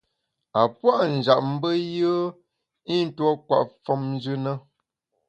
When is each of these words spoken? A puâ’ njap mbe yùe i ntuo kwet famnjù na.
A 0.59 0.61
puâ’ 0.77 0.95
njap 1.13 1.41
mbe 1.53 1.69
yùe 1.97 2.25
i 2.95 2.95
ntuo 3.05 3.31
kwet 3.45 3.69
famnjù 3.83 4.33
na. 4.43 4.53